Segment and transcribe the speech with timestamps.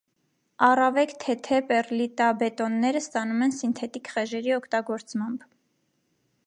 [0.67, 5.45] Առավեք թեթե պեռլիտաբետոննեոը ստանում են սինթետիկ խեժերի օգտագործմամբ։